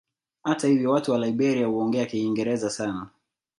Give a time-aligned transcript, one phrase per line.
[0.43, 3.09] Hata hivyo watu wa Liberia huongea Kiingereza sana.